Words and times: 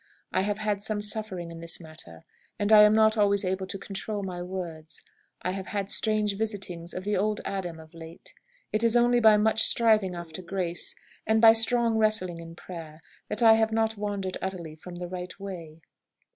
I 0.31 0.41
have 0.41 0.57
had 0.57 0.81
some 0.81 0.99
suffering 0.99 1.51
in 1.51 1.59
this 1.59 1.79
matter, 1.79 2.23
and 2.57 2.71
am 2.71 2.95
not 2.95 3.19
always 3.19 3.45
able 3.45 3.67
to 3.67 3.77
control 3.77 4.23
my 4.23 4.41
words. 4.41 4.99
I 5.43 5.51
have 5.51 5.67
had 5.67 5.91
strange 5.91 6.35
visitings 6.39 6.95
of 6.95 7.03
the 7.03 7.15
old 7.15 7.39
Adam 7.45 7.79
of 7.79 7.93
late. 7.93 8.33
It 8.73 8.83
is 8.83 8.95
only 8.95 9.19
by 9.19 9.37
much 9.37 9.61
striving 9.61 10.15
after 10.15 10.41
grace, 10.41 10.95
and 11.27 11.39
by 11.39 11.53
strong 11.53 11.99
wrestling 11.99 12.39
in 12.39 12.55
prayer, 12.55 13.03
that 13.27 13.43
I 13.43 13.53
have 13.53 13.71
not 13.71 13.95
wandered 13.95 14.37
utterly 14.41 14.75
from 14.75 14.95
the 14.95 15.07
right 15.07 15.39
way." 15.39 15.81